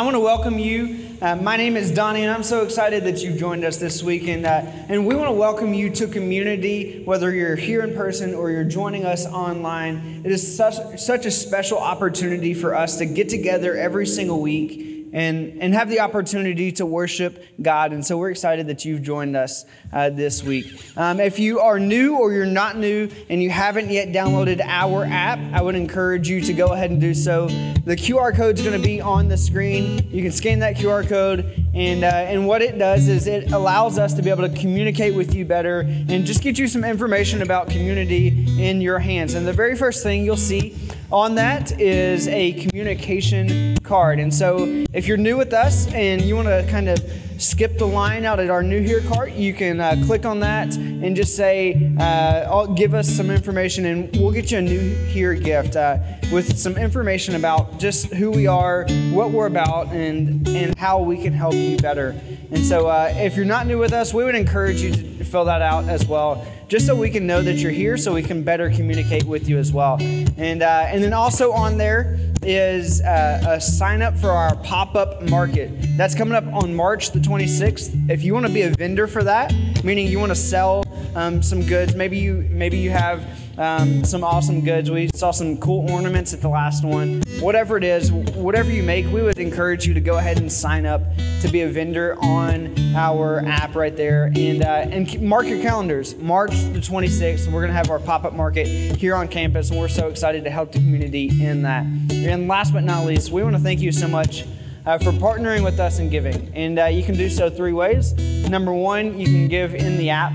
[0.00, 1.10] I want to welcome you.
[1.20, 4.28] Uh, my name is Donnie, and I'm so excited that you've joined us this week.
[4.28, 8.34] And, uh, and we want to welcome you to community, whether you're here in person
[8.34, 10.22] or you're joining us online.
[10.24, 14.89] It is such, such a special opportunity for us to get together every single week
[15.12, 17.92] and, and have the opportunity to worship God.
[17.92, 20.66] And so we're excited that you've joined us uh, this week.
[20.96, 25.04] Um, if you are new or you're not new and you haven't yet downloaded our
[25.04, 27.48] app, I would encourage you to go ahead and do so.
[27.84, 30.08] The QR code is going to be on the screen.
[30.10, 33.98] You can scan that QR code, and, uh, and what it does is it allows
[33.98, 37.42] us to be able to communicate with you better and just get you some information
[37.42, 39.34] about community in your hands.
[39.34, 40.76] And the very first thing you'll see
[41.12, 44.20] on that is a communication card.
[44.20, 46.98] And so if you're new with us and you want to kind of
[47.38, 50.76] skip the line out at our new here cart, you can uh, click on that
[50.76, 55.34] and just say, uh, give us some information, and we'll get you a new here
[55.34, 55.98] gift uh,
[56.30, 61.20] with some information about just who we are, what we're about, and, and how we
[61.20, 62.14] can help you better.
[62.50, 65.46] And so, uh, if you're not new with us, we would encourage you to fill
[65.46, 68.44] that out as well just so we can know that you're here so we can
[68.44, 69.98] better communicate with you as well.
[70.00, 74.94] And, uh, and then also on there is uh, a sign up for our pop
[74.94, 75.72] up market.
[75.96, 78.08] That's coming up on March the 26th.
[78.08, 80.84] If you want to be a vendor for that, meaning you want to sell
[81.16, 83.26] um, some goods, maybe you, maybe you have
[83.60, 84.90] um, some awesome goods.
[84.90, 87.22] We saw some cool ornaments at the last one.
[87.40, 90.86] Whatever it is, whatever you make, we would encourage you to go ahead and sign
[90.86, 91.02] up
[91.42, 94.32] to be a vendor on our app right there.
[94.34, 96.16] And, uh, and mark your calendars.
[96.16, 99.78] March the 26th, we're going to have our pop up market here on campus, and
[99.78, 101.84] we're so excited to help the community in that.
[102.10, 104.46] And last but not least, we want to thank you so much.
[104.86, 106.50] Uh, for partnering with us in giving.
[106.54, 108.14] And uh, you can do so three ways.
[108.48, 110.32] Number one, you can give in the app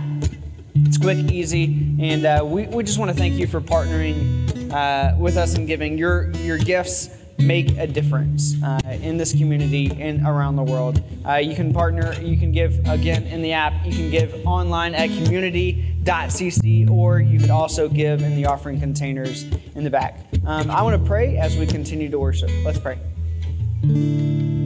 [0.75, 5.15] it's quick, easy, and uh, we, we just want to thank you for partnering uh,
[5.17, 5.97] with us and giving.
[5.97, 11.01] Your, your gifts make a difference uh, in this community and around the world.
[11.25, 14.93] Uh, you can partner, you can give again in the app, you can give online
[14.93, 19.43] at community.cc, or you could also give in the offering containers
[19.75, 20.19] in the back.
[20.45, 22.49] Um, I want to pray as we continue to worship.
[22.63, 22.99] Let's pray.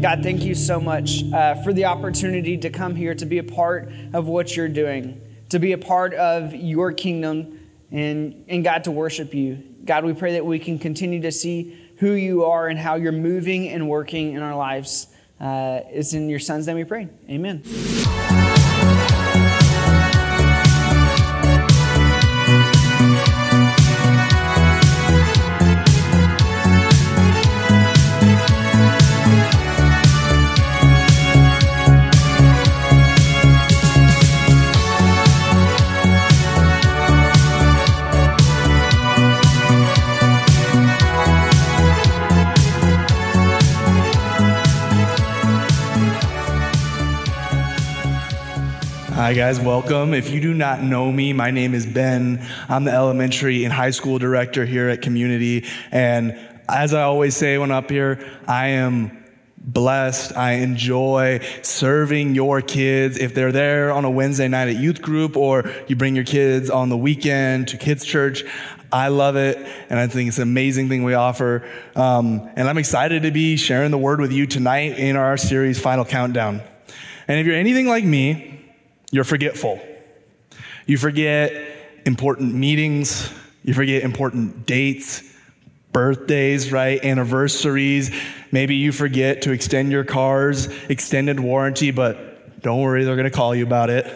[0.02, 3.44] God, thank you so much uh, for the opportunity to come here to be a
[3.44, 7.60] part of what you're doing to be a part of your kingdom
[7.92, 9.64] and, and God to worship you.
[9.86, 13.12] God, we pray that we can continue to see who you are and how you're
[13.12, 15.08] moving and working in our lives.
[15.40, 17.08] Uh, it's in your son's name we pray.
[17.30, 17.64] Amen.
[49.30, 50.16] Hi, guys, welcome.
[50.16, 52.44] If you do not know me, my name is Ben.
[52.68, 55.68] I'm the elementary and high school director here at Community.
[55.92, 56.36] And
[56.68, 59.24] as I always say when I'm up here, I am
[59.56, 60.36] blessed.
[60.36, 63.20] I enjoy serving your kids.
[63.20, 66.72] If they're there on a Wednesday night at youth group or you bring your kids
[66.72, 68.44] on the weekend to kids church,
[68.92, 69.58] I love it,
[69.92, 71.70] and I think it's an amazing thing we offer.
[71.96, 75.80] Um, and I'm excited to be sharing the word with you tonight in our series
[75.80, 76.64] Final Countdown.
[77.28, 78.56] And if you're anything like me,
[79.12, 79.80] you're forgetful.
[80.86, 81.54] You forget
[82.06, 83.32] important meetings.
[83.64, 85.24] You forget important dates,
[85.92, 87.04] birthdays, right?
[87.04, 88.12] Anniversaries.
[88.52, 93.36] Maybe you forget to extend your car's extended warranty, but don't worry, they're going to
[93.36, 94.12] call you about it.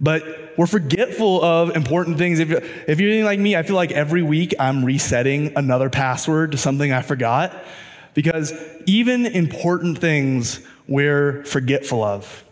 [0.00, 2.38] But we're forgetful of important things.
[2.38, 2.50] If,
[2.88, 6.58] if you're anything like me, I feel like every week I'm resetting another password to
[6.58, 7.56] something I forgot
[8.14, 8.52] because
[8.86, 12.44] even important things we're forgetful of.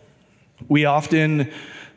[0.67, 1.51] We often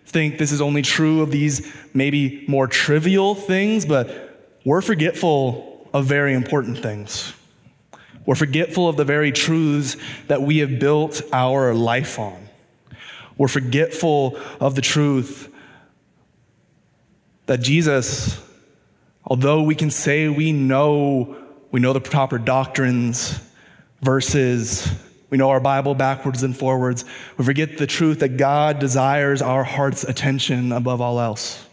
[0.07, 6.07] think this is only true of these maybe more trivial things, but we're forgetful of
[6.07, 7.33] very important things.
[8.27, 9.97] We're forgetful of the very truths
[10.29, 12.49] that we have built our life on.
[13.37, 15.53] We're forgetful of the truth
[17.47, 18.41] that Jesus,
[19.25, 21.37] although we can say we know,
[21.73, 23.41] we know the proper doctrines,
[24.03, 24.89] verses,
[25.31, 27.05] we know our Bible backwards and forwards.
[27.39, 31.65] We forget the truth that God desires our heart's attention above all else.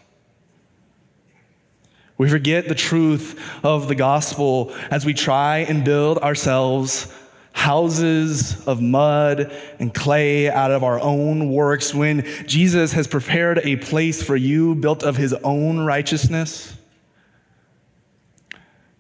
[2.18, 7.14] We forget the truth of the gospel as we try and build ourselves
[7.58, 13.78] houses of mud and clay out of our own works when Jesus has prepared a
[13.78, 16.77] place for you built of his own righteousness.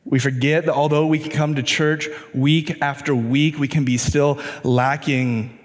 [0.09, 3.97] We forget that although we can come to church week after week, we can be
[3.97, 5.59] still lacking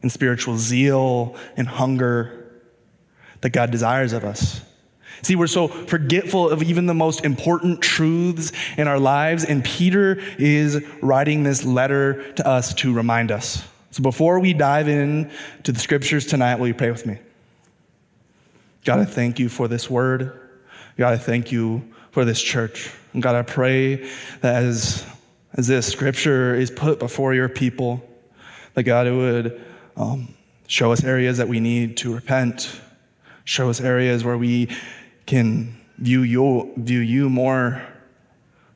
[0.00, 2.62] in spiritual zeal and hunger
[3.40, 4.60] that God desires of us.
[5.22, 10.20] See, we're so forgetful of even the most important truths in our lives, and Peter
[10.38, 13.64] is writing this letter to us to remind us.
[13.90, 15.30] So before we dive in
[15.64, 17.18] to the scriptures tonight, will you pray with me?
[18.84, 20.40] God, I thank you for this word.
[20.96, 22.90] God, I thank you for this church.
[23.12, 24.08] And God, I pray
[24.42, 25.04] that as,
[25.54, 28.02] as this scripture is put before your people,
[28.74, 29.60] that God, would
[29.96, 30.34] um,
[30.66, 32.80] show us areas that we need to repent,
[33.44, 34.68] show us areas where we
[35.26, 37.82] can view you, view you more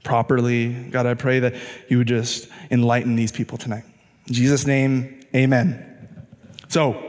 [0.02, 0.72] properly.
[0.90, 1.54] God, I pray that
[1.88, 3.84] you would just enlighten these people tonight.
[4.28, 6.26] In Jesus' name, amen.
[6.68, 7.05] So,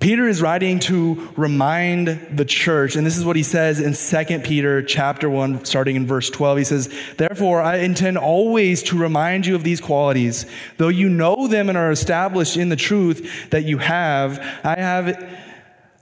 [0.00, 4.40] Peter is writing to remind the church, and this is what he says in 2
[4.40, 6.58] Peter chapter 1, starting in verse 12.
[6.58, 10.46] He says, Therefore, I intend always to remind you of these qualities,
[10.76, 14.38] though you know them and are established in the truth that you have.
[14.62, 15.38] I have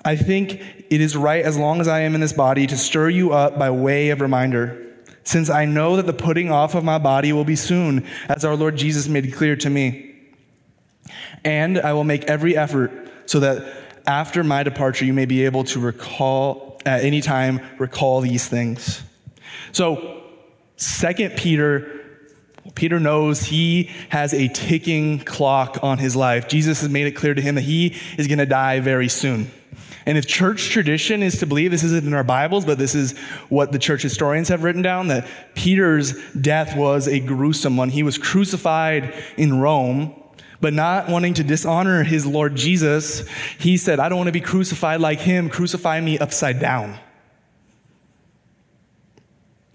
[0.07, 3.09] I think it is right, as long as I am in this body, to stir
[3.09, 4.95] you up by way of reminder,
[5.25, 8.55] since I know that the putting off of my body will be soon, as our
[8.55, 10.15] Lord Jesus made clear to me.
[11.45, 12.93] And I will make every effort
[13.27, 18.21] so that after my departure, you may be able to recall, at any time, recall
[18.21, 19.03] these things.
[19.73, 20.23] So,
[20.77, 21.97] Second Peter
[22.75, 26.49] Peter knows he has a ticking clock on his life.
[26.49, 29.51] Jesus has made it clear to him that he is going to die very soon.
[30.05, 33.19] And if church tradition is to believe, this isn't in our Bibles, but this is
[33.49, 37.89] what the church historians have written down, that Peter's death was a gruesome one.
[37.89, 40.15] He was crucified in Rome,
[40.61, 44.41] but not wanting to dishonor his Lord Jesus, he said, I don't want to be
[44.41, 45.49] crucified like him.
[45.49, 46.99] Crucify me upside down.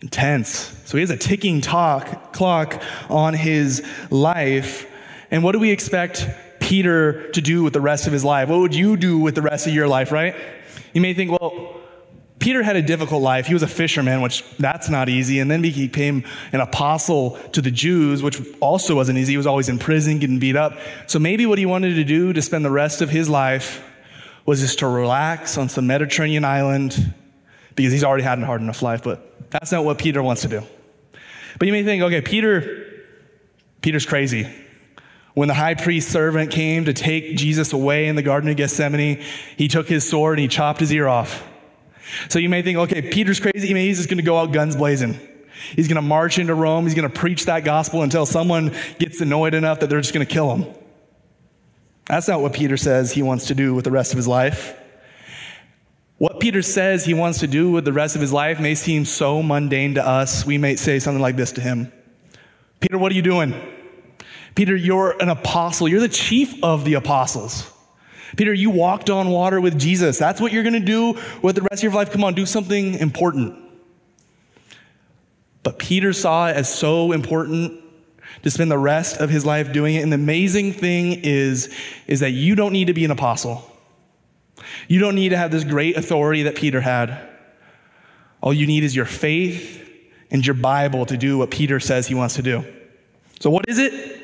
[0.01, 0.49] Intense.
[0.85, 4.87] So he has a ticking talk, clock on his life.
[5.29, 6.27] And what do we expect
[6.59, 8.49] Peter to do with the rest of his life?
[8.49, 10.35] What would you do with the rest of your life, right?
[10.93, 11.80] You may think, well,
[12.41, 13.45] Peter had a difficult life.
[13.45, 15.39] He was a fisherman, which that's not easy.
[15.39, 19.33] And then he became an apostle to the Jews, which also wasn't easy.
[19.33, 20.79] He was always in prison, getting beat up.
[21.05, 23.83] So maybe what he wanted to do to spend the rest of his life
[24.43, 27.13] was just to relax on some Mediterranean island
[27.75, 29.03] because he's already had a hard enough life.
[29.03, 30.63] But that's not what Peter wants to do.
[31.59, 33.03] But you may think, okay, Peter,
[33.81, 34.51] Peter's crazy.
[35.35, 39.21] When the high priest servant came to take Jesus away in the Garden of Gethsemane,
[39.57, 41.47] he took his sword and he chopped his ear off.
[42.29, 43.73] So you may think, okay, Peter's crazy.
[43.73, 45.19] Maybe he's just going to go out guns blazing.
[45.75, 46.85] He's going to march into Rome.
[46.85, 50.25] He's going to preach that gospel until someone gets annoyed enough that they're just going
[50.25, 50.73] to kill him.
[52.07, 54.77] That's not what Peter says he wants to do with the rest of his life.
[56.17, 59.05] What Peter says he wants to do with the rest of his life may seem
[59.05, 60.45] so mundane to us.
[60.45, 61.91] We may say something like this to him
[62.79, 63.53] Peter, what are you doing?
[64.55, 65.87] Peter, you're an apostle.
[65.87, 67.70] You're the chief of the apostles.
[68.37, 70.17] Peter, you walked on water with Jesus.
[70.17, 72.11] That's what you're going to do with the rest of your life.
[72.11, 73.57] Come on, do something important.
[75.63, 77.81] But Peter saw it as so important
[78.43, 80.01] to spend the rest of his life doing it.
[80.01, 81.73] And the amazing thing is,
[82.07, 83.67] is that you don't need to be an apostle.
[84.87, 87.27] You don't need to have this great authority that Peter had.
[88.41, 89.79] All you need is your faith
[90.31, 92.65] and your Bible to do what Peter says he wants to do.
[93.39, 94.20] So, what is it?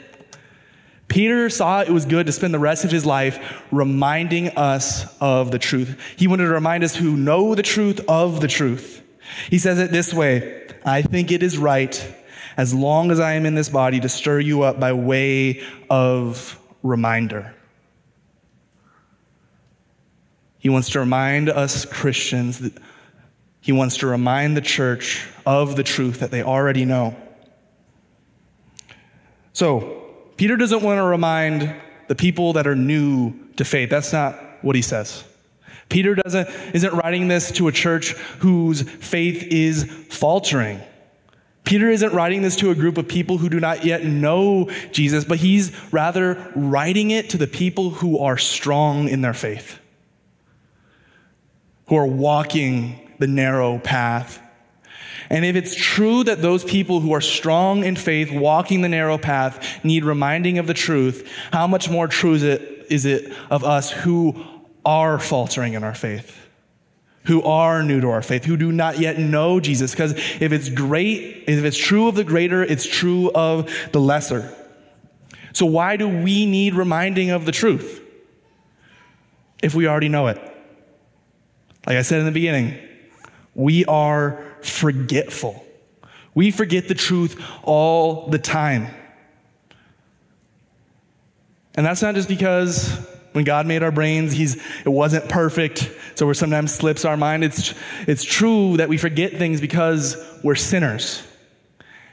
[1.07, 5.52] Peter saw it was good to spend the rest of his life reminding us of
[5.52, 5.99] the truth.
[6.18, 9.02] He wanted to remind us who know the truth of the truth.
[9.49, 12.16] He says it this way I think it is right,
[12.56, 16.59] as long as I am in this body, to stir you up by way of
[16.83, 17.54] reminder.
[20.59, 22.73] He wants to remind us Christians that
[23.61, 27.16] he wants to remind the church of the truth that they already know.
[29.54, 29.96] So,
[30.37, 31.75] Peter doesn't want to remind
[32.07, 33.89] the people that are new to faith.
[33.89, 35.23] That's not what he says.
[35.89, 40.79] Peter doesn't, isn't writing this to a church whose faith is faltering.
[41.63, 45.25] Peter isn't writing this to a group of people who do not yet know Jesus,
[45.25, 49.79] but he's rather writing it to the people who are strong in their faith,
[51.87, 54.41] who are walking the narrow path
[55.30, 59.18] and if it's true that those people who are strong in faith, walking the narrow
[59.18, 63.64] path, need reminding of the truth, how much more true is it, is it of
[63.64, 64.44] us who
[64.86, 66.38] are faltering in our faith?
[67.26, 69.92] Who are new to our faith, who do not yet know Jesus.
[69.92, 74.54] Because if it's great, if it's true of the greater, it's true of the lesser.
[75.52, 78.02] So, why do we need reminding of the truth
[79.62, 80.38] if we already know it?
[81.86, 82.78] Like I said in the beginning,
[83.56, 85.64] we are forgetful.
[86.33, 88.87] We forget the truth all the time.
[91.76, 92.90] And that's not just because
[93.33, 97.44] when God made our brains, he's, it wasn't perfect, so we're sometimes slips our mind.
[97.44, 97.73] It's,
[98.07, 101.21] it's true that we forget things because we're sinners.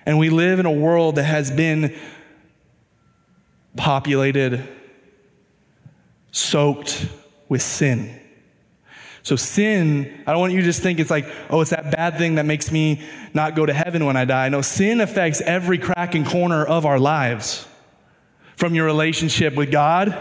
[0.05, 1.97] And we live in a world that has been
[3.77, 4.69] populated,
[6.31, 7.07] soaked
[7.49, 8.21] with sin.
[9.25, 12.19] So, sin, I don't want you to just think it's like, oh, it's that bad
[12.19, 13.01] thing that makes me
[13.33, 14.51] not go to heaven when I die.
[14.51, 17.67] No, sin affects every crack and corner of our lives.
[18.57, 20.17] From your relationship with God,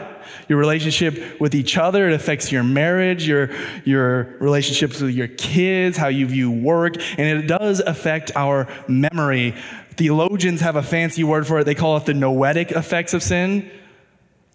[0.48, 3.50] your relationship with each other, it affects your marriage, your,
[3.83, 9.53] your relationships with your kids, how you view work, and it does affect our memory.
[9.98, 11.65] Theologians have a fancy word for it.
[11.65, 13.69] They call it the noetic effects of sin.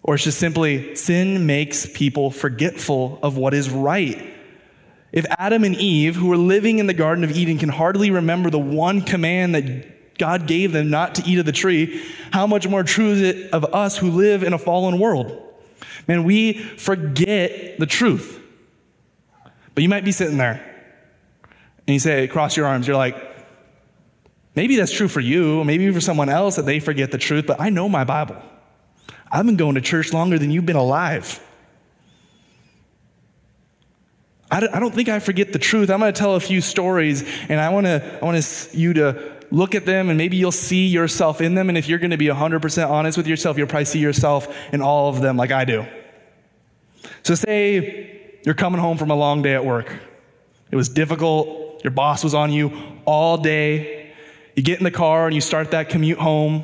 [0.01, 4.37] Or it's just simply sin makes people forgetful of what is right.
[5.11, 8.49] If Adam and Eve, who were living in the Garden of Eden, can hardly remember
[8.49, 12.67] the one command that God gave them not to eat of the tree, how much
[12.67, 15.41] more true is it of us who live in a fallen world?
[16.07, 18.39] Man, we forget the truth.
[19.73, 20.65] But you might be sitting there
[21.87, 23.15] and you say, cross your arms, you're like,
[24.53, 27.59] maybe that's true for you, maybe for someone else that they forget the truth, but
[27.59, 28.35] I know my Bible.
[29.31, 31.39] I've been going to church longer than you've been alive.
[34.51, 35.91] I don't think I forget the truth.
[35.91, 39.37] I'm going to tell a few stories, and I want to I want you to
[39.51, 41.69] look at them, and maybe you'll see yourself in them.
[41.69, 44.81] And if you're going to be 100% honest with yourself, you'll probably see yourself in
[44.81, 45.85] all of them, like I do.
[47.23, 49.93] So, say you're coming home from a long day at work.
[50.71, 51.83] It was difficult.
[51.83, 52.71] Your boss was on you
[53.05, 54.11] all day.
[54.55, 56.63] You get in the car and you start that commute home,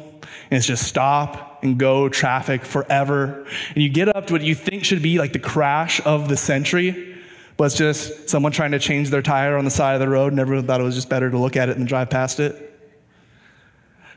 [0.49, 3.45] and it's just stop and go traffic forever.
[3.75, 6.37] And you get up to what you think should be like the crash of the
[6.37, 7.14] century
[7.63, 10.39] it's just someone trying to change their tire on the side of the road and
[10.39, 12.73] everyone thought it was just better to look at it than drive past it.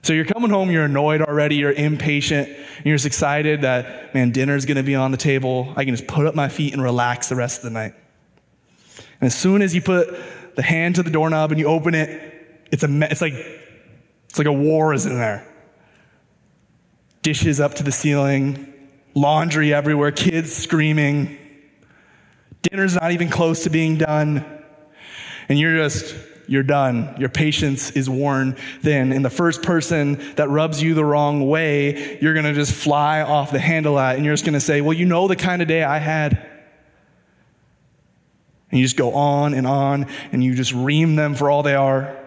[0.03, 4.31] So you're coming home, you're annoyed already, you're impatient, and you're just excited that, man,
[4.31, 5.73] dinner's gonna be on the table.
[5.77, 7.95] I can just put up my feet and relax the rest of the night.
[9.21, 10.09] And as soon as you put
[10.55, 14.47] the hand to the doorknob and you open it, it's, a, it's, like, it's like
[14.47, 15.47] a war is in there.
[17.23, 18.73] Dishes up to the ceiling,
[19.15, 21.37] laundry everywhere, kids screaming.
[22.63, 24.45] Dinner's not even close to being done.
[25.49, 26.15] And you're just,
[26.47, 27.15] you're done.
[27.19, 29.13] Your patience is worn thin.
[29.13, 33.23] And the first person that rubs you the wrong way, you're going to just fly
[33.23, 34.17] off the handle at.
[34.17, 36.47] And you're just going to say, Well, you know the kind of day I had.
[38.71, 41.75] And you just go on and on and you just ream them for all they
[41.75, 42.19] are.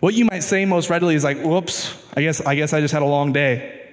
[0.00, 2.92] What you might say most readily is like, whoops, I guess, I guess I just
[2.92, 3.90] had a long day.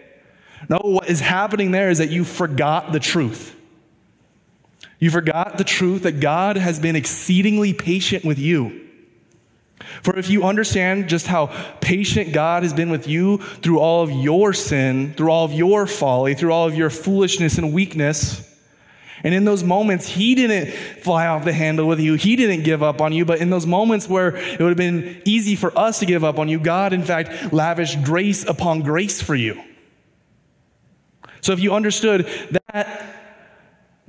[0.67, 3.55] No, what is happening there is that you forgot the truth.
[4.99, 8.87] You forgot the truth that God has been exceedingly patient with you.
[10.03, 11.47] For if you understand just how
[11.79, 15.87] patient God has been with you through all of your sin, through all of your
[15.87, 18.45] folly, through all of your foolishness and weakness,
[19.23, 22.13] and in those moments, He didn't fly off the handle with you.
[22.15, 23.25] He didn't give up on you.
[23.25, 26.39] But in those moments where it would have been easy for us to give up
[26.39, 29.61] on you, God, in fact, lavished grace upon grace for you.
[31.41, 32.27] So if you understood
[32.73, 32.98] that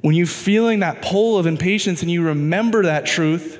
[0.03, 3.59] when you're feeling that pull of impatience and you remember that truth,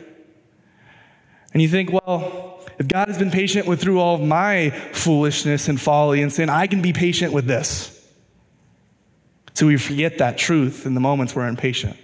[1.53, 5.69] and you think, well, if God has been patient with through all of my foolishness
[5.69, 7.97] and folly and sin, I can be patient with this.
[9.53, 11.97] So we forget that truth in the moments we're impatient.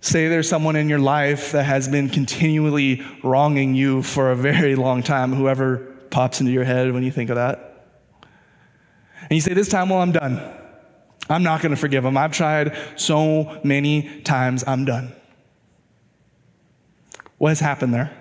[0.00, 4.76] Say there's someone in your life that has been continually wronging you for a very
[4.76, 5.78] long time, whoever
[6.10, 7.84] pops into your head when you think of that.
[9.22, 10.57] And you say, This time, well, I'm done.
[11.28, 12.16] I'm not going to forgive them.
[12.16, 15.14] I've tried so many times, I'm done.
[17.38, 18.12] What has happened there?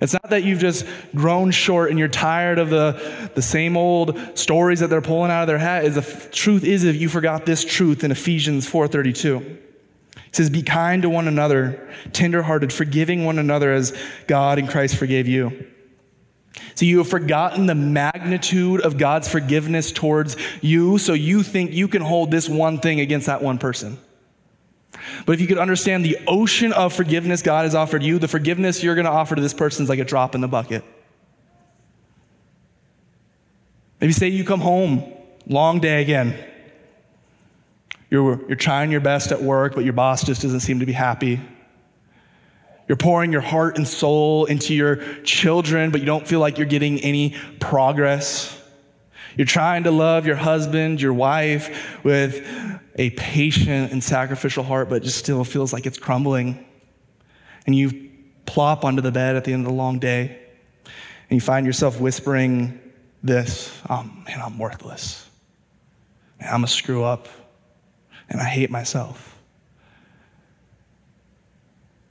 [0.00, 4.18] It's not that you've just grown short and you're tired of the, the same old
[4.34, 5.84] stories that they're pulling out of their hat.
[5.84, 9.40] Is the f- truth is if you forgot this truth in Ephesians 4:32.
[9.40, 14.96] It says, Be kind to one another, tenderhearted, forgiving one another as God and Christ
[14.96, 15.66] forgave you.
[16.74, 21.88] So you have forgotten the magnitude of God's forgiveness towards you, so you think you
[21.88, 23.98] can hold this one thing against that one person.
[25.24, 28.82] But if you could understand the ocean of forgiveness God has offered you, the forgiveness
[28.82, 30.84] you're going to offer to this person is like a drop in the bucket.
[34.00, 35.12] Maybe say you come home,
[35.46, 36.36] long day again.
[38.10, 40.92] You're, you're trying your best at work, but your boss just doesn't seem to be
[40.92, 41.40] happy.
[42.88, 46.66] You're pouring your heart and soul into your children, but you don't feel like you're
[46.66, 48.52] getting any progress.
[49.36, 52.46] You're trying to love your husband, your wife with
[52.94, 56.64] a patient and sacrificial heart, but just still feels like it's crumbling.
[57.66, 58.06] And you've
[58.46, 60.38] plop onto the bed at the end of the long day,
[60.84, 62.80] and you find yourself whispering
[63.22, 65.28] this oh, man, I'm worthless.
[66.40, 67.28] Man, I'm a screw up,
[68.28, 69.35] and I hate myself.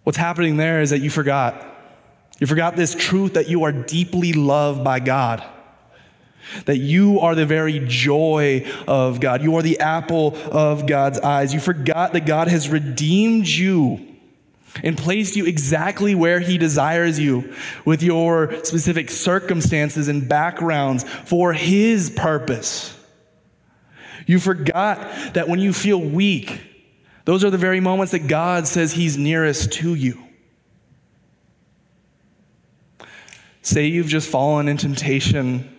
[0.05, 1.65] What's happening there is that you forgot.
[2.37, 5.43] You forgot this truth that you are deeply loved by God.
[6.65, 9.41] That you are the very joy of God.
[9.41, 11.55] You are the apple of God's eyes.
[11.55, 14.15] You forgot that God has redeemed you
[14.83, 21.51] and placed you exactly where He desires you with your specific circumstances and backgrounds for
[21.51, 22.95] His purpose.
[24.27, 24.99] You forgot
[25.33, 26.61] that when you feel weak,
[27.25, 30.21] those are the very moments that God says He's nearest to you.
[33.61, 35.75] Say you've just fallen in temptation,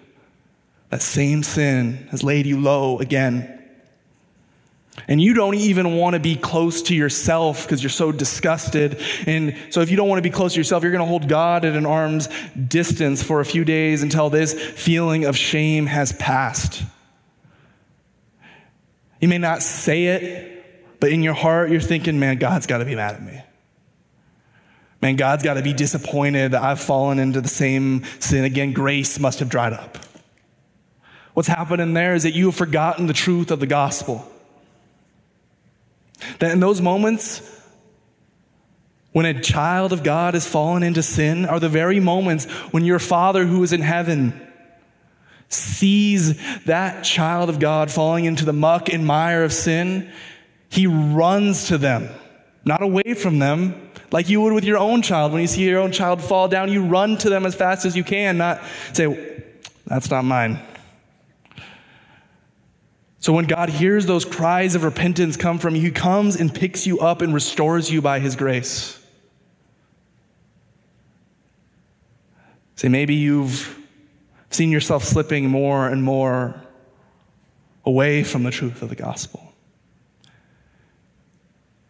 [0.90, 3.52] that same sin has laid you low again.
[5.08, 9.00] And you don't even want to be close to yourself because you're so disgusted.
[9.26, 11.28] And so, if you don't want to be close to yourself, you're going to hold
[11.28, 16.12] God at an arm's distance for a few days until this feeling of shame has
[16.12, 16.82] passed.
[19.20, 20.55] You may not say it,
[21.00, 23.42] but in your heart, you're thinking, man, God's got to be mad at me.
[25.02, 28.72] Man, God's got to be disappointed that I've fallen into the same sin again.
[28.72, 29.98] Grace must have dried up.
[31.34, 34.26] What's happening there is that you have forgotten the truth of the gospel.
[36.38, 37.42] That in those moments,
[39.12, 42.98] when a child of God has fallen into sin, are the very moments when your
[42.98, 44.42] Father who is in heaven
[45.48, 50.10] sees that child of God falling into the muck and mire of sin.
[50.76, 52.10] He runs to them,
[52.66, 55.32] not away from them, like you would with your own child.
[55.32, 57.96] When you see your own child fall down, you run to them as fast as
[57.96, 58.60] you can, not
[58.92, 59.42] say,
[59.86, 60.60] That's not mine.
[63.20, 66.86] So when God hears those cries of repentance come from you, He comes and picks
[66.86, 69.02] you up and restores you by His grace.
[72.74, 73.82] Say, maybe you've
[74.50, 76.60] seen yourself slipping more and more
[77.86, 79.45] away from the truth of the gospel.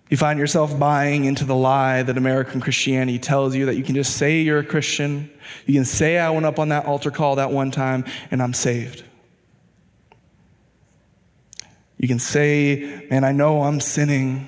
[0.08, 3.96] You find yourself buying into the lie that American Christianity tells you that you can
[3.96, 5.30] just say you're a Christian.
[5.66, 8.54] You can say, I went up on that altar call that one time and I'm
[8.54, 9.02] saved.
[11.98, 14.46] You can say, Man, I know I'm sinning,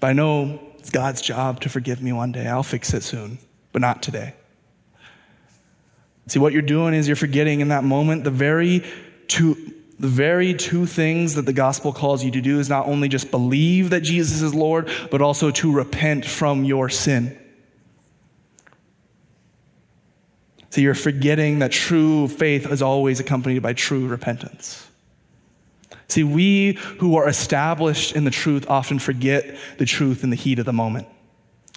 [0.00, 2.46] but I know it's God's job to forgive me one day.
[2.46, 3.38] I'll fix it soon,
[3.72, 4.34] but not today.
[6.26, 8.82] See, what you're doing is you're forgetting in that moment the very
[9.28, 13.08] two, the very two things that the gospel calls you to do is not only
[13.08, 17.38] just believe that Jesus is Lord, but also to repent from your sin.
[20.70, 24.84] So you're forgetting that true faith is always accompanied by true repentance.
[26.08, 30.58] See, we who are established in the truth often forget the truth in the heat
[30.58, 31.06] of the moment,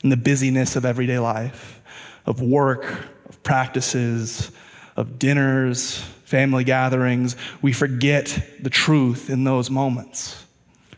[0.03, 1.81] in the busyness of everyday life,
[2.25, 2.85] of work,
[3.29, 4.51] of practices,
[4.95, 10.43] of dinners, family gatherings, we forget the truth in those moments.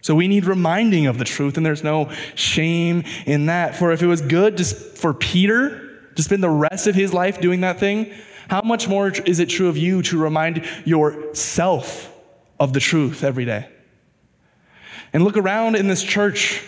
[0.01, 3.75] So we need reminding of the truth, and there's no shame in that.
[3.75, 7.39] For if it was good to, for Peter to spend the rest of his life
[7.39, 8.11] doing that thing,
[8.49, 12.11] how much more is it true of you to remind yourself
[12.59, 13.69] of the truth every day?
[15.13, 16.63] And look around in this church.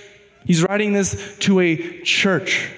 [0.46, 2.70] He's writing this to a church.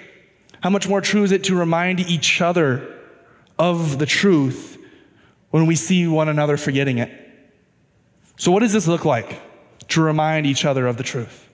[0.61, 2.89] How much more true is it to remind each other
[3.59, 4.72] of the truth
[5.53, 7.11] when we see one another forgetting it.
[8.37, 9.39] So, what does this look like
[9.89, 11.47] to remind each other of the truth?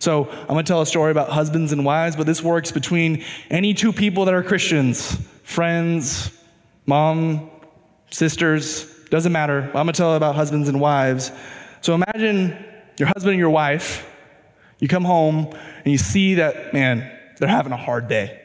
[0.00, 3.24] So, I'm going to tell a story about husbands and wives, but this works between
[3.48, 6.36] any two people that are Christians friends,
[6.84, 7.48] mom,
[8.10, 9.66] sisters, doesn't matter.
[9.66, 11.30] I'm going to tell about husbands and wives.
[11.80, 12.56] So, imagine
[12.98, 14.04] your husband and your wife,
[14.80, 15.46] you come home
[15.84, 17.08] and you see that, man,
[17.38, 18.41] they're having a hard day.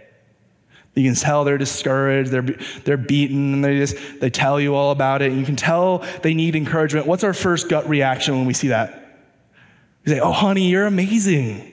[0.98, 4.92] You can tell they're discouraged, they're, they're beaten, and they just they tell you all
[4.92, 5.32] about it.
[5.32, 7.06] And you can tell they need encouragement.
[7.06, 9.22] What's our first gut reaction when we see that?
[10.06, 11.72] We say, Oh, honey, you're amazing.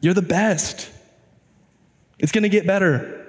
[0.00, 0.90] You're the best.
[2.18, 3.24] It's going to get better.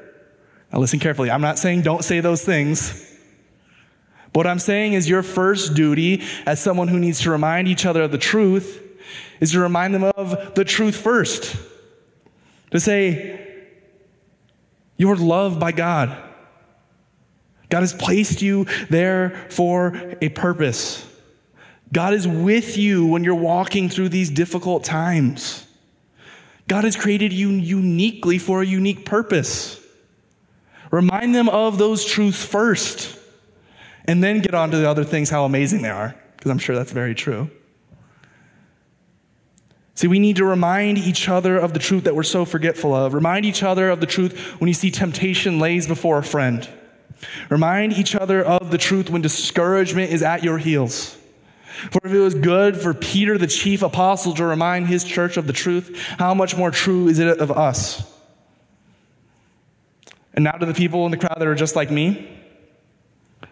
[0.72, 1.32] Now, listen carefully.
[1.32, 3.04] I'm not saying don't say those things.
[4.34, 8.04] What I'm saying is your first duty as someone who needs to remind each other
[8.04, 8.84] of the truth
[9.40, 11.56] is to remind them of the truth first.
[12.72, 13.37] To say,
[14.98, 16.16] you are loved by God.
[17.70, 21.06] God has placed you there for a purpose.
[21.94, 25.66] God is with you when you're walking through these difficult times.
[26.68, 29.80] God has created you uniquely for a unique purpose.
[30.92, 33.18] Remind them of those truths first,
[34.06, 36.76] and then get on to the other things, how amazing they are, because I'm sure
[36.76, 37.50] that's very true.
[39.98, 43.16] See, we need to remind each other of the truth that we're so forgetful of.
[43.16, 46.70] Remind each other of the truth when you see temptation lays before a friend.
[47.50, 51.18] Remind each other of the truth when discouragement is at your heels.
[51.90, 55.48] For if it was good for Peter, the chief apostle, to remind his church of
[55.48, 58.06] the truth, how much more true is it of us?
[60.36, 62.40] And now to the people in the crowd that are just like me,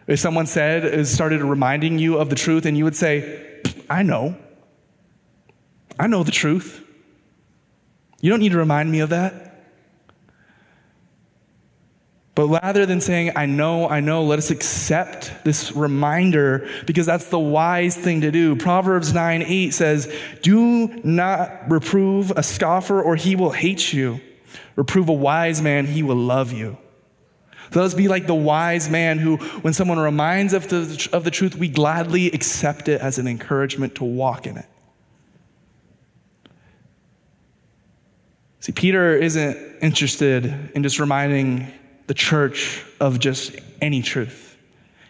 [0.06, 4.38] if someone said, started reminding you of the truth, and you would say, I know.
[6.00, 6.82] I know the truth.
[8.22, 9.46] You don't need to remind me of that.
[12.36, 17.30] But rather than saying, I know, I know, let us accept this reminder because that's
[17.30, 18.58] the wise thing to do.
[18.58, 24.20] Proverbs 9 8 says, Do not reprove a scoffer or he will hate you.
[24.76, 26.78] Reprove a wise man, he will love you.
[27.72, 31.24] So let us be like the wise man who, when someone reminds of the, of
[31.24, 34.66] the truth, we gladly accept it as an encouragement to walk in it.
[38.66, 41.72] See, Peter isn't interested in just reminding
[42.08, 44.58] the church of just any truth.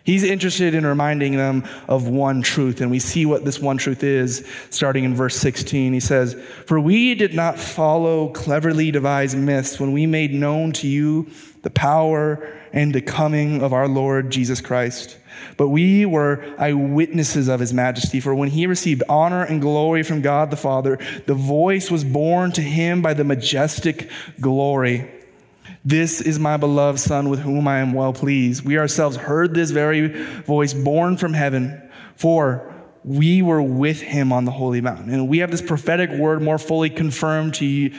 [0.04, 4.04] He's interested in reminding them of one truth, and we see what this one truth
[4.04, 5.94] is starting in verse 16.
[5.94, 6.34] He says,
[6.66, 11.70] For we did not follow cleverly devised myths when we made known to you the
[11.70, 15.18] power and the coming of our Lord Jesus Christ.
[15.58, 18.20] But we were eyewitnesses of his majesty.
[18.20, 22.52] For when he received honor and glory from God the Father, the voice was borne
[22.54, 25.10] to him by the majestic glory.
[25.84, 28.66] This is my beloved Son with whom I am well pleased.
[28.66, 30.08] We ourselves heard this very
[30.42, 31.82] voice borne from heaven,
[32.16, 35.14] for we were with him on the holy mountain.
[35.14, 37.96] And we have this prophetic word more fully confirmed to you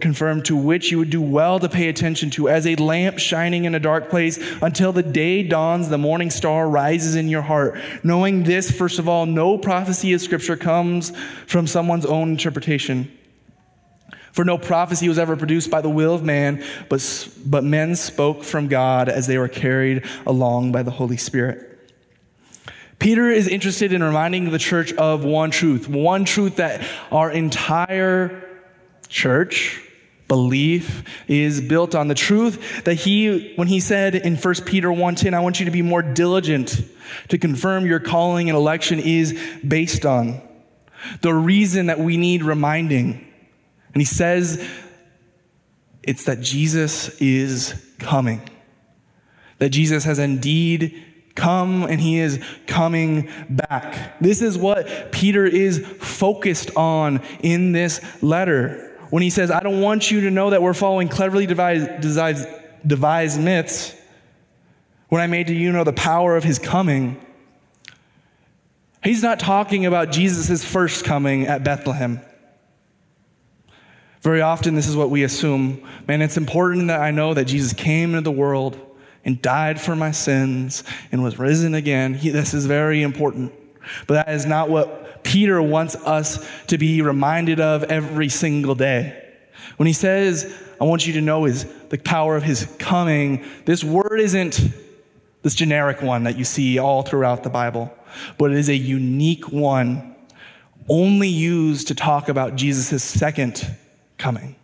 [0.00, 3.64] confirmed to which you would do well to pay attention to as a lamp shining
[3.64, 7.78] in a dark place until the day dawns the morning star rises in your heart.
[8.02, 11.12] Knowing this first of all no prophecy of scripture comes
[11.46, 13.10] from someone's own interpretation.
[14.32, 18.42] For no prophecy was ever produced by the will of man but, but men spoke
[18.42, 21.70] from god as they were carried along by the holy spirit.
[22.98, 28.53] Peter is interested in reminding the church of one truth, one truth that our entire
[29.14, 29.80] church
[30.26, 35.34] belief is built on the truth that he when he said in 1 peter 1.10
[35.34, 36.80] i want you to be more diligent
[37.28, 40.40] to confirm your calling and election is based on
[41.20, 43.12] the reason that we need reminding.
[43.92, 44.66] And he says
[46.02, 48.48] it's that jesus is coming.
[49.58, 51.02] That jesus has indeed
[51.34, 54.20] come and he is coming back.
[54.20, 59.80] This is what peter is focused on in this letter when he says, I don't
[59.80, 62.48] want you to know that we're following cleverly devised, devised,
[62.84, 63.94] devised myths,
[65.08, 67.24] when I made you know the power of his coming,
[69.04, 72.22] he's not talking about Jesus' first coming at Bethlehem.
[74.20, 75.88] Very often, this is what we assume.
[76.08, 78.76] Man, it's important that I know that Jesus came into the world
[79.24, 82.14] and died for my sins and was risen again.
[82.14, 83.52] He, this is very important.
[84.08, 89.20] But that is not what Peter wants us to be reminded of every single day.
[89.76, 93.82] When he says, I want you to know is the power of his coming, this
[93.82, 94.60] word isn't
[95.42, 97.92] this generic one that you see all throughout the Bible,
[98.38, 100.14] but it is a unique one
[100.88, 103.66] only used to talk about Jesus' second
[104.18, 104.56] coming.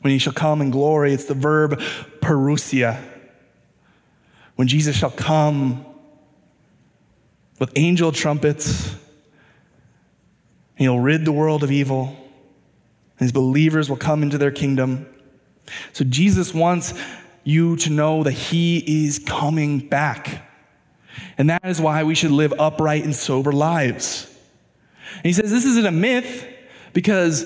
[0.00, 1.80] When he shall come in glory, it's the verb
[2.20, 3.02] parousia.
[4.56, 5.84] When Jesus shall come
[7.58, 8.94] with angel trumpets
[10.78, 12.16] He'll rid the world of evil.
[13.18, 15.06] His believers will come into their kingdom.
[15.92, 16.94] So Jesus wants
[17.44, 20.44] you to know that He is coming back.
[21.36, 24.32] And that is why we should live upright and sober lives.
[25.16, 26.46] And he says this isn't a myth
[26.92, 27.44] because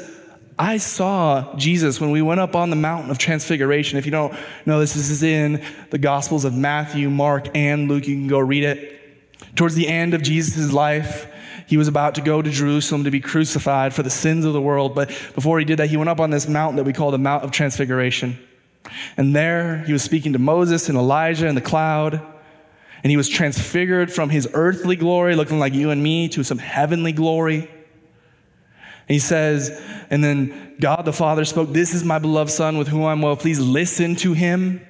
[0.58, 3.98] I saw Jesus when we went up on the mountain of transfiguration.
[3.98, 4.34] If you don't
[4.66, 8.06] know this, this is in the Gospels of Matthew, Mark, and Luke.
[8.06, 9.56] You can go read it.
[9.56, 11.31] Towards the end of Jesus' life,
[11.72, 14.60] he was about to go to Jerusalem to be crucified for the sins of the
[14.60, 14.94] world.
[14.94, 17.16] But before he did that, he went up on this mountain that we call the
[17.16, 18.38] Mount of Transfiguration.
[19.16, 22.20] And there he was speaking to Moses and Elijah in the cloud.
[23.02, 26.58] And he was transfigured from his earthly glory, looking like you and me, to some
[26.58, 27.60] heavenly glory.
[27.60, 27.70] And
[29.08, 29.70] he says,
[30.10, 33.34] and then God the Father spoke, This is my beloved Son with whom I'm well
[33.34, 34.86] Please Listen to him.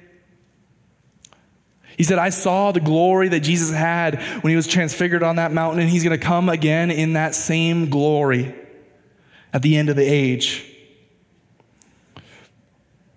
[1.97, 5.51] He said, I saw the glory that Jesus had when he was transfigured on that
[5.51, 8.55] mountain, and he's going to come again in that same glory
[9.51, 10.69] at the end of the age.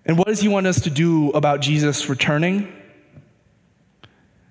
[0.04, 2.72] And what does he want us to do about Jesus returning?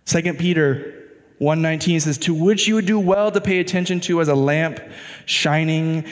[0.05, 0.93] 2 Peter
[1.39, 4.79] 1:19 says to which you would do well to pay attention to as a lamp
[5.25, 6.05] shining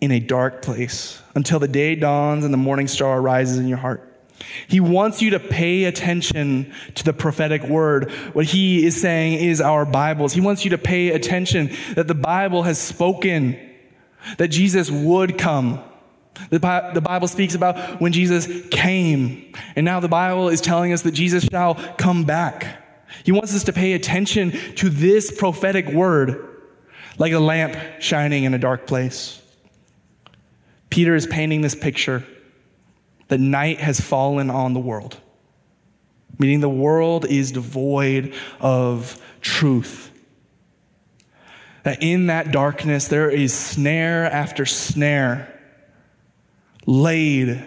[0.00, 3.78] in a dark place until the day dawns and the morning star rises in your
[3.78, 4.13] heart.
[4.68, 8.10] He wants you to pay attention to the prophetic word.
[8.32, 10.32] What he is saying is our Bibles.
[10.32, 13.58] He wants you to pay attention that the Bible has spoken,
[14.38, 15.82] that Jesus would come.
[16.50, 21.12] The, Bible speaks about when Jesus came, and now the Bible is telling us that
[21.12, 22.82] Jesus shall come back.
[23.24, 26.44] He wants us to pay attention to this prophetic word
[27.18, 29.40] like a lamp shining in a dark place.
[30.90, 32.24] Peter is painting this picture
[33.34, 35.16] that night has fallen on the world,
[36.38, 40.12] meaning the world is devoid of truth.
[41.82, 45.52] That in that darkness there is snare after snare
[46.86, 47.60] laid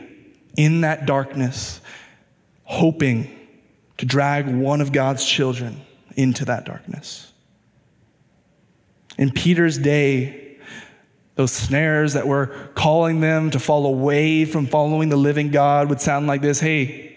[0.56, 1.82] in that darkness,
[2.64, 3.30] hoping
[3.98, 5.82] to drag one of God's children
[6.16, 7.30] into that darkness.
[9.18, 10.47] In Peter's day,
[11.38, 16.02] those snares that were calling them to fall away from following the living God would
[16.02, 17.16] sound like this Hey,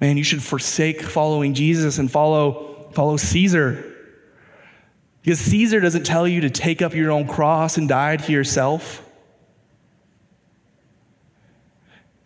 [0.00, 3.92] man, you should forsake following Jesus and follow, follow Caesar.
[5.22, 9.02] Because Caesar doesn't tell you to take up your own cross and die to yourself.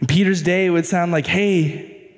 [0.00, 2.12] In Peter's day, it would sound like, hey,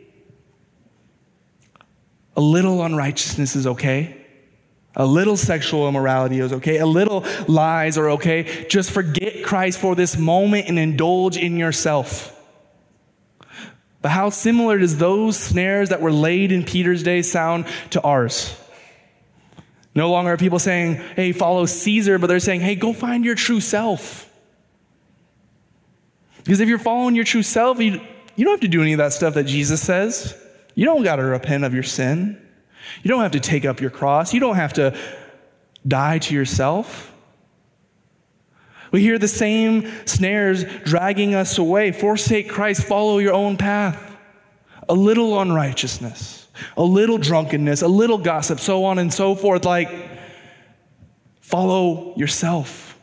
[2.37, 4.20] a little unrighteousness is okay.
[4.97, 6.79] A little sexual immorality is okay.
[6.79, 8.67] A little lies are okay.
[8.69, 12.37] Just forget Christ for this moment and indulge in yourself.
[14.03, 18.57] But how similar does those snares that were laid in Peter's day sound to ours?
[19.95, 23.35] No longer are people saying, hey, follow Caesar, but they're saying, hey, go find your
[23.35, 24.29] true self.
[26.39, 28.01] Because if you're following your true self, you,
[28.37, 30.35] you don't have to do any of that stuff that Jesus says.
[30.75, 32.41] You don't got to repent of your sin.
[33.03, 34.35] You don't have to take up your cross.
[34.35, 34.97] You don't have to
[35.87, 37.13] die to yourself.
[38.91, 41.93] We hear the same snares dragging us away.
[41.93, 44.07] Forsake Christ, follow your own path.
[44.89, 49.65] A little unrighteousness, a little drunkenness, a little gossip, so on and so forth.
[49.65, 49.89] Like,
[51.41, 52.99] follow yourself.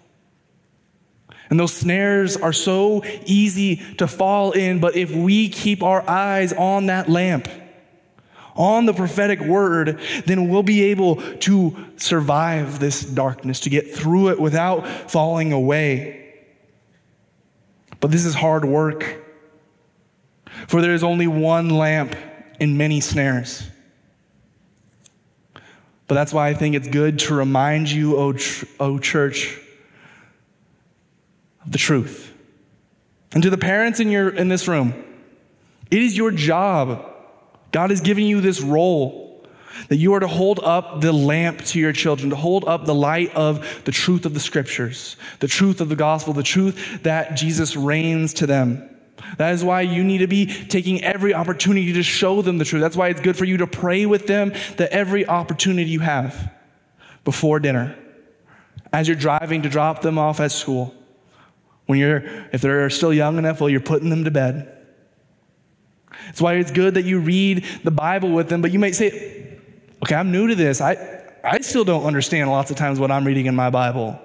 [1.50, 6.52] And those snares are so easy to fall in, but if we keep our eyes
[6.52, 7.48] on that lamp,
[8.58, 14.30] on the prophetic word, then we'll be able to survive this darkness, to get through
[14.30, 16.34] it without falling away.
[18.00, 19.24] But this is hard work,
[20.68, 22.16] for there is only one lamp
[22.60, 23.64] in many snares.
[26.08, 28.34] But that's why I think it's good to remind you, O,
[28.80, 29.60] o church,
[31.66, 32.34] of the truth.
[33.34, 34.94] And to the parents in, your, in this room,
[35.92, 37.07] it is your job
[37.78, 39.46] God is giving you this role
[39.90, 42.96] that you are to hold up the lamp to your children, to hold up the
[42.96, 47.36] light of the truth of the scriptures, the truth of the gospel, the truth that
[47.36, 48.90] Jesus reigns to them.
[49.38, 52.82] That is why you need to be taking every opportunity to show them the truth.
[52.82, 56.52] That's why it's good for you to pray with them that every opportunity you have
[57.26, 57.96] before dinner,
[58.92, 60.96] as you're driving to drop them off at school,
[61.86, 64.77] when you're, if they're still young enough, while you're putting them to bed,
[66.30, 69.60] it's why it's good that you read the Bible with them, but you might say,
[70.04, 70.82] okay, I'm new to this.
[70.82, 74.20] I, I still don't understand lots of times what I'm reading in my Bible.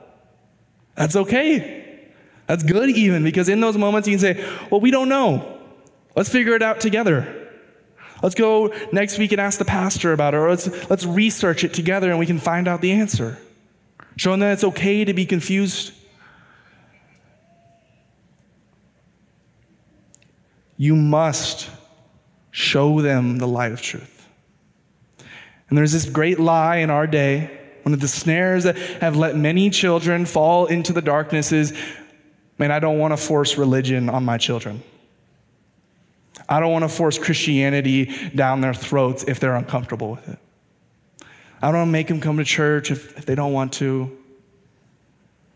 [0.94, 2.10] That's okay.
[2.46, 5.60] That's good, even, because in those moments you can say, well, we don't know.
[6.16, 7.38] Let's figure it out together.
[8.22, 11.74] Let's go next week and ask the pastor about it, or let's, let's research it
[11.74, 13.38] together and we can find out the answer.
[14.16, 15.92] Showing that it's okay to be confused.
[20.76, 21.70] You must
[22.52, 24.28] show them the light of truth.
[25.68, 29.34] And there's this great lie in our day, one of the snares that have let
[29.34, 31.76] many children fall into the darkness is
[32.58, 34.84] man, I don't want to force religion on my children.
[36.48, 40.38] I don't want to force Christianity down their throats if they're uncomfortable with it.
[41.60, 44.16] I don't want to make them come to church if, if they don't want to.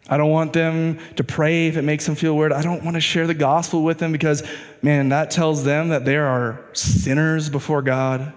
[0.08, 2.52] I don't want them to pray if it makes them feel weird.
[2.52, 4.46] I don't want to share the gospel with them because,
[4.80, 8.32] man, that tells them that they are sinners before God.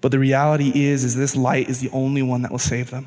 [0.00, 3.06] But the reality is, is this light is the only one that will save them.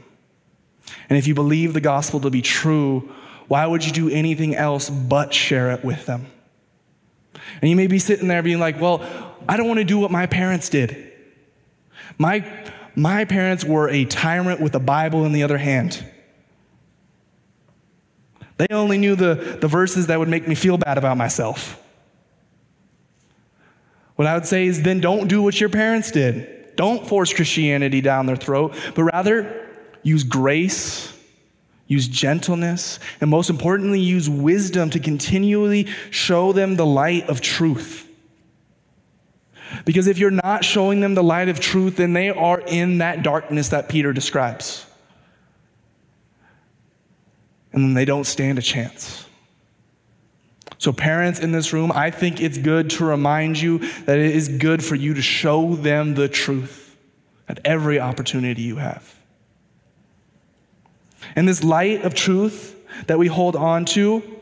[1.10, 3.10] And if you believe the gospel to be true,
[3.48, 6.28] why would you do anything else but share it with them?
[7.62, 9.06] And you may be sitting there being like, well,
[9.48, 11.14] I don't want to do what my parents did.
[12.18, 12.46] My,
[12.96, 16.04] my parents were a tyrant with a Bible in the other hand.
[18.58, 21.82] They only knew the, the verses that would make me feel bad about myself.
[24.16, 26.76] What I would say is then don't do what your parents did.
[26.76, 29.68] Don't force Christianity down their throat, but rather
[30.02, 31.14] use grace,
[31.88, 38.07] use gentleness, and most importantly, use wisdom to continually show them the light of truth.
[39.88, 43.24] Because if you're not showing them the light of truth, then they are in that
[43.24, 44.86] darkness that Peter describes.
[47.72, 49.26] And then they don't stand a chance.
[50.78, 54.50] So, parents in this room, I think it's good to remind you that it is
[54.50, 56.98] good for you to show them the truth
[57.48, 59.16] at every opportunity you have.
[61.34, 62.76] And this light of truth
[63.08, 64.37] that we hold on to,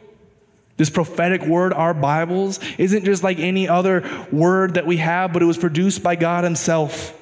[0.78, 5.42] this prophetic word, our Bibles, isn't just like any other word that we have, but
[5.42, 7.20] it was produced by God Himself.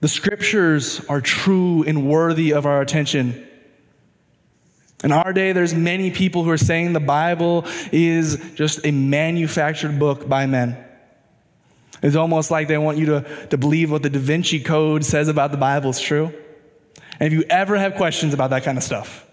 [0.00, 3.46] The scriptures are true and worthy of our attention.
[5.04, 9.98] In our day, there's many people who are saying the Bible is just a manufactured
[9.98, 10.76] book by men.
[12.02, 15.28] It's almost like they want you to, to believe what the Da Vinci Code says
[15.28, 16.32] about the Bible is true.
[17.20, 19.27] And if you ever have questions about that kind of stuff,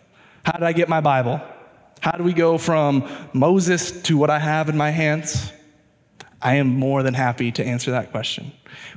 [0.46, 1.42] how did I get my Bible?
[2.02, 5.52] How do we go from Moses to what I have in my hands?
[6.40, 8.52] I am more than happy to answer that question.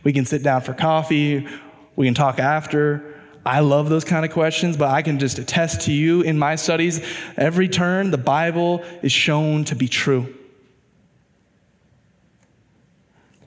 [0.04, 1.48] We can sit down for coffee,
[1.96, 3.14] we can talk after.
[3.46, 6.56] I love those kind of questions, but I can just attest to you in my
[6.56, 7.02] studies,
[7.38, 10.34] every turn, the Bible is shown to be true.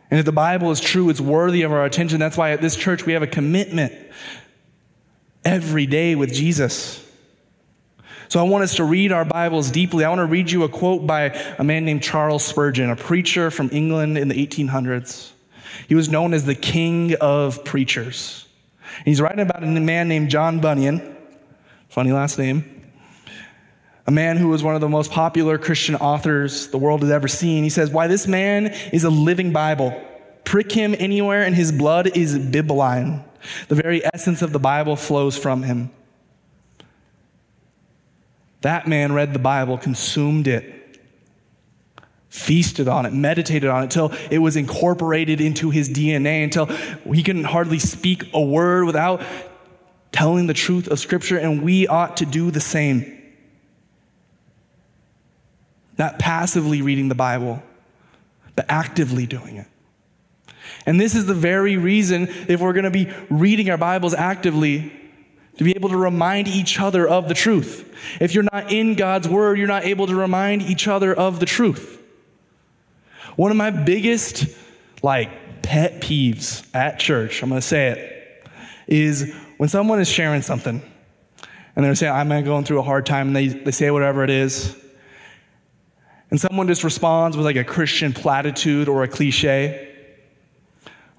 [0.10, 2.20] And if the Bible is true, it's worthy of our attention.
[2.20, 3.94] That's why at this church we have a commitment
[5.46, 7.08] every day with Jesus.
[8.32, 10.06] So I want us to read our Bibles deeply.
[10.06, 13.52] I want to read you a quote by a man named Charles Spurgeon, a preacher
[13.52, 15.32] from England in the 1800s.
[15.90, 18.48] He was known as the king of preachers.
[19.04, 21.18] He's writing about a man named John Bunyan,
[21.90, 22.90] funny last name,
[24.08, 27.28] a man who was one of the most popular Christian authors the world has ever
[27.28, 27.66] seen.
[27.66, 30.02] He says, Why, this man is a living Bible.
[30.46, 33.26] Prick him anywhere, and his blood is bibline.
[33.68, 35.92] The very essence of the Bible flows from him.
[38.62, 41.00] That man read the Bible, consumed it,
[42.30, 46.68] feasted on it, meditated on it until it was incorporated into his DNA, until
[47.14, 49.22] he can hardly speak a word without
[50.12, 53.18] telling the truth of Scripture, and we ought to do the same.
[55.98, 57.62] Not passively reading the Bible,
[58.56, 59.68] but actively doing it.
[60.86, 64.92] And this is the very reason, if we're going to be reading our Bibles actively,
[65.58, 67.94] to be able to remind each other of the truth.
[68.20, 71.46] If you're not in God's Word, you're not able to remind each other of the
[71.46, 72.02] truth.
[73.36, 74.46] One of my biggest,
[75.04, 78.50] like, pet peeves at church, I'm going to say it,
[78.88, 80.82] is when someone is sharing something
[81.76, 84.30] and they're saying, I'm going through a hard time, and they, they say whatever it
[84.30, 84.76] is,
[86.30, 89.90] and someone just responds with like a Christian platitude or a cliche.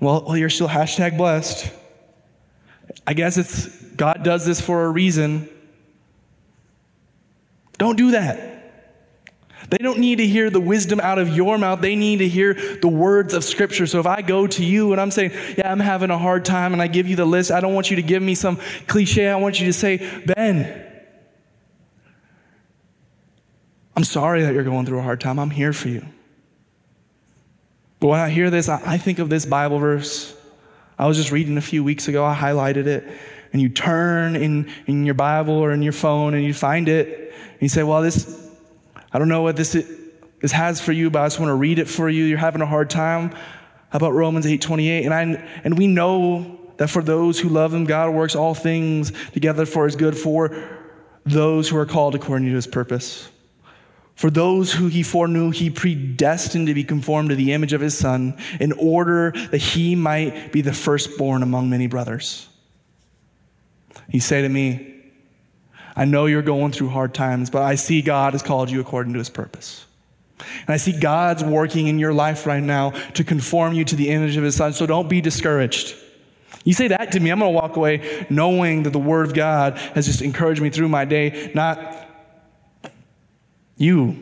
[0.01, 1.73] Well, well, you're still hashtag blessed.
[3.07, 5.49] I guess it's God does this for a reason.
[7.79, 8.53] Don't do that.
[9.69, 11.81] They don't need to hear the wisdom out of your mouth.
[11.81, 13.87] They need to hear the words of Scripture.
[13.87, 16.73] So if I go to you and I'm saying, Yeah, I'm having a hard time,
[16.75, 19.29] and I give you the list, I don't want you to give me some cliche.
[19.29, 20.91] I want you to say, Ben,
[23.97, 25.39] I'm sorry that you're going through a hard time.
[25.39, 26.05] I'm here for you.
[28.01, 30.35] But when I hear this, I think of this Bible verse.
[30.99, 33.07] I was just reading a few weeks ago, I highlighted it.
[33.53, 37.35] And you turn in, in your Bible or in your phone and you find it.
[37.53, 38.43] And you say, Well, this
[39.13, 39.73] I don't know what this,
[40.41, 42.25] this has for you, but I just want to read it for you.
[42.25, 43.31] You're having a hard time.
[43.91, 45.05] How about Romans 8:28?
[45.05, 45.23] And I
[45.65, 49.85] and we know that for those who love him, God works all things together for
[49.85, 50.57] his good for
[51.25, 53.29] those who are called according to his purpose.
[54.15, 57.97] For those who he foreknew, he predestined to be conformed to the image of his
[57.97, 62.49] son, in order that he might be the firstborn among many brothers.
[64.09, 64.95] He say to me,
[65.97, 69.13] I know you're going through hard times, but I see God has called you according
[69.15, 69.85] to his purpose.
[70.39, 74.09] And I see God's working in your life right now to conform you to the
[74.11, 74.73] image of his son.
[74.73, 75.95] So don't be discouraged.
[76.65, 79.35] You say that to me, I'm going to walk away knowing that the word of
[79.35, 82.02] God has just encouraged me through my day, not
[83.77, 84.17] you.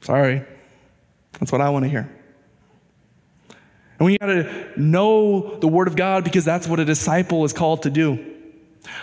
[0.00, 0.42] Sorry.
[1.40, 2.10] That's what I want to hear.
[3.98, 7.52] And we got to know the word of God because that's what a disciple is
[7.52, 8.34] called to do.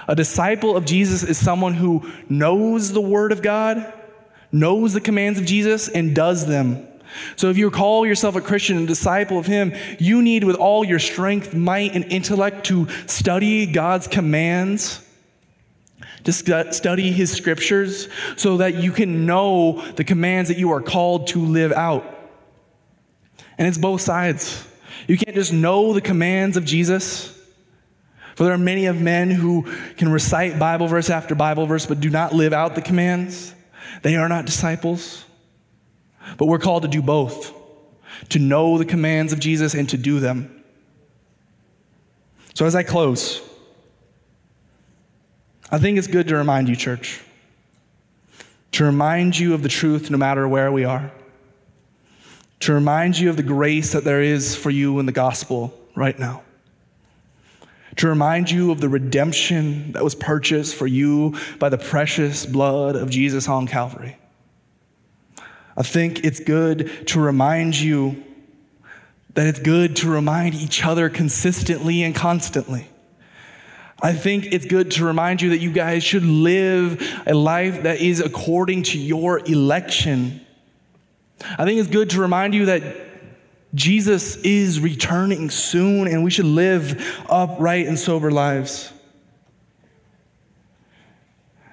[0.08, 3.94] A disciple of Jesus is someone who knows the Word of God,
[4.52, 6.88] knows the commands of Jesus, and does them.
[7.36, 10.56] So if you call yourself a Christian and a disciple of Him, you need with
[10.56, 15.06] all your strength, might, and intellect to study God's commands,
[16.24, 18.08] to study His scriptures,
[18.38, 22.06] so that you can know the commands that you are called to live out.
[23.58, 24.68] And it's both sides.
[25.08, 27.38] You can't just know the commands of Jesus.
[28.36, 29.64] For there are many of men who
[29.98, 33.54] can recite Bible verse after Bible verse but do not live out the commands.
[34.02, 35.26] They are not disciples.
[36.38, 37.54] But we're called to do both
[38.30, 40.64] to know the commands of Jesus and to do them.
[42.54, 43.42] So, as I close,
[45.74, 47.22] I think it's good to remind you, church,
[48.74, 51.12] to remind you of the truth no matter where we are,
[52.60, 56.20] to remind you of the grace that there is for you in the gospel right
[56.20, 56.44] now,
[57.96, 62.98] to remind you of the redemption that was purchased for you by the precious blood
[62.98, 64.18] of Jesus on Calvary.
[65.78, 68.22] I think it's good to remind you
[69.36, 72.90] that it's good to remind each other consistently and constantly.
[74.02, 78.02] I think it's good to remind you that you guys should live a life that
[78.02, 80.42] is according to your election.
[81.44, 82.82] I think it's good to remind you that
[83.76, 88.92] Jesus is returning soon and we should live upright and sober lives.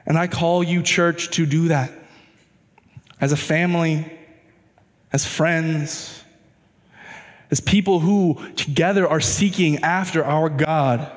[0.07, 1.93] And I call you, church, to do that
[3.21, 4.11] as a family,
[5.13, 6.23] as friends,
[7.51, 11.11] as people who together are seeking after our God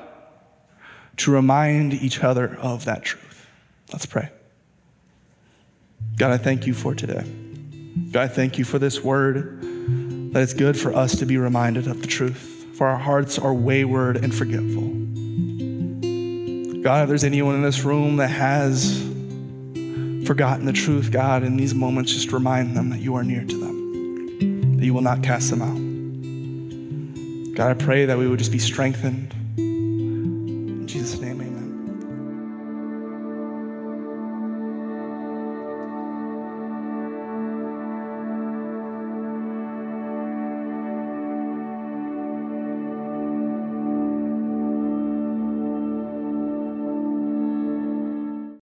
[1.22, 3.46] to remind each other of that truth.
[3.92, 4.30] Let's pray.
[6.16, 7.24] God, I thank you for today.
[8.10, 9.62] God, I thank you for this word,
[10.32, 13.54] that it's good for us to be reminded of the truth, for our hearts are
[13.54, 14.82] wayward and forgetful.
[16.82, 19.00] God, if there's anyone in this room that has
[20.26, 23.56] forgotten the truth, God, in these moments, just remind them that you are near to
[23.58, 27.54] them, that you will not cast them out.
[27.54, 29.34] God, I pray that we would just be strengthened